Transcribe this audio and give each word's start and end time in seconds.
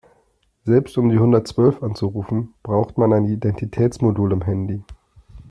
Selbst 0.65 0.97
um 0.97 1.09
die 1.11 1.19
hundertzwölf 1.19 1.83
anzurufen, 1.83 2.55
braucht 2.63 2.97
man 2.97 3.13
ein 3.13 3.25
Identitätsmodul 3.27 4.31
im 4.31 4.41
Handy. 4.41 4.83